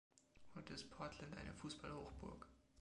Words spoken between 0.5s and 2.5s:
Heute ist Portland eine Fußball-Hochburg.